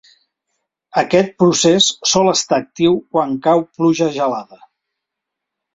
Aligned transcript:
Aquest 1.01 1.29
procés 1.43 1.89
sol 2.13 2.31
estar 2.33 2.59
actiu 2.63 2.99
quan 3.13 3.39
cau 3.47 3.65
pluja 3.79 4.13
gelada. 4.19 4.63